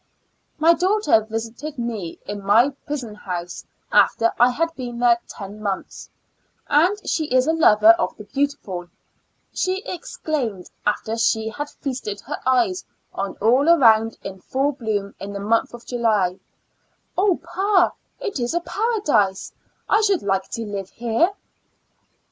[0.57, 6.09] My daughter visited me in my prison house after I had been there ten months,
[6.67, 8.87] and she is a lover of the beautiful—
[9.53, 12.83] she exclaimed, after she had feasted her eyes
[13.13, 16.39] on all around in full bloom in the month of July,"
[17.15, 19.51] O 'pa^ it is a ^Kiradise;
[19.87, 21.29] I should like to live here.